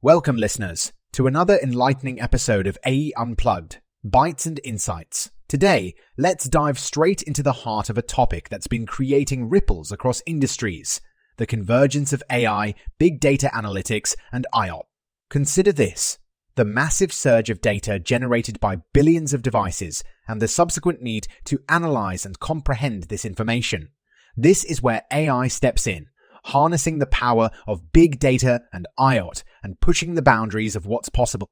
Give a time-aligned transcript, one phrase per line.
[0.00, 5.32] Welcome, listeners, to another enlightening episode of AI Unplugged Bytes and Insights.
[5.48, 10.22] Today, let's dive straight into the heart of a topic that's been creating ripples across
[10.24, 11.00] industries
[11.38, 14.82] the convergence of AI, big data analytics, and IOT.
[15.30, 16.20] Consider this
[16.54, 21.58] the massive surge of data generated by billions of devices and the subsequent need to
[21.68, 23.88] analyze and comprehend this information.
[24.36, 26.06] This is where AI steps in,
[26.44, 31.48] harnessing the power of big data and IOT and pushing the boundaries of what's possible.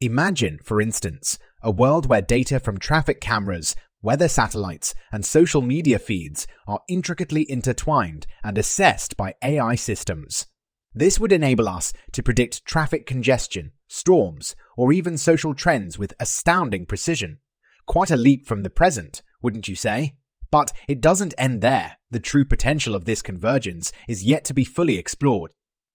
[0.00, 5.98] Imagine, for instance, a world where data from traffic cameras, weather satellites, and social media
[5.98, 10.46] feeds are intricately intertwined and assessed by AI systems.
[10.94, 16.86] This would enable us to predict traffic congestion, storms, or even social trends with astounding
[16.86, 17.38] precision.
[17.86, 20.14] Quite a leap from the present, wouldn't you say?
[20.50, 21.98] But it doesn't end there.
[22.10, 25.52] The true potential of this convergence is yet to be fully explored.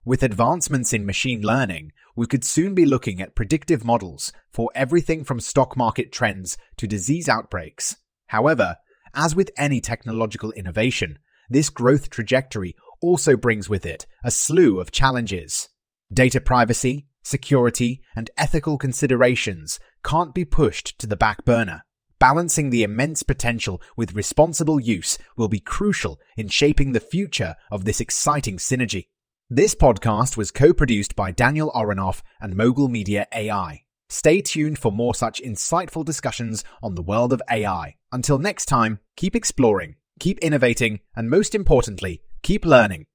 [0.07, 5.23] With advancements in machine learning, we could soon be looking at predictive models for everything
[5.23, 7.95] from stock market trends to disease outbreaks.
[8.27, 8.77] However,
[9.15, 11.17] as with any technological innovation,
[11.49, 15.69] this growth trajectory also brings with it a slew of challenges.
[16.13, 21.83] Data privacy, security, and ethical considerations can't be pushed to the back burner.
[22.19, 27.85] Balancing the immense potential with responsible use will be crucial in shaping the future of
[27.85, 29.07] this exciting synergy.
[29.51, 33.83] This podcast was co produced by Daniel Aronoff and Mogul Media AI.
[34.09, 37.93] Stay tuned for more such insightful discussions on the world of AI.
[38.11, 43.05] Until next time, keep exploring, keep innovating, and most importantly, keep learning.